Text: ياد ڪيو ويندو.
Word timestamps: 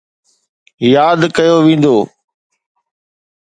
ياد 0.93 1.21
ڪيو 1.35 1.55
ويندو. 1.65 1.95